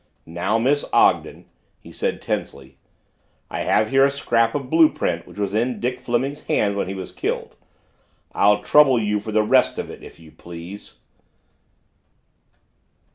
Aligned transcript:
"Now, 0.25 0.57
Miss 0.57 0.83
Ogden," 0.91 1.45
he 1.79 1.91
said 1.91 2.23
tensely, 2.23 2.75
"I 3.51 3.59
have 3.59 3.89
here 3.89 4.03
a 4.03 4.09
scrap 4.09 4.55
of 4.55 4.67
blue 4.67 4.91
print 4.91 5.27
which 5.27 5.37
was 5.37 5.53
in 5.53 5.79
Dick 5.79 5.99
Fleming's 5.99 6.45
hand 6.45 6.75
when 6.75 6.87
he 6.87 6.95
was 6.95 7.11
killed. 7.11 7.55
I'll 8.31 8.63
trouble 8.63 8.97
you 8.97 9.19
for 9.19 9.31
the 9.31 9.43
rest 9.43 9.77
of 9.77 9.91
it, 9.91 10.01
if 10.01 10.19
you 10.19 10.31
please!" 10.31 10.95